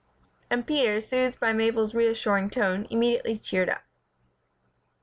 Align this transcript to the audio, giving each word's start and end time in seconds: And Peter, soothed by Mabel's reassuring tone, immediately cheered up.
And 0.49 0.65
Peter, 0.65 0.99
soothed 0.99 1.39
by 1.39 1.53
Mabel's 1.53 1.93
reassuring 1.93 2.49
tone, 2.49 2.87
immediately 2.89 3.37
cheered 3.37 3.69
up. 3.69 3.83